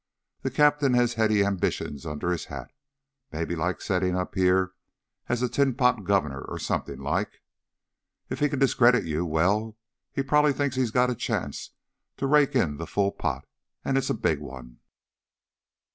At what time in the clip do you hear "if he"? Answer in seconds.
8.27-8.49